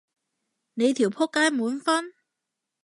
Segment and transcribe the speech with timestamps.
[0.73, 2.15] 你條僕街滿分？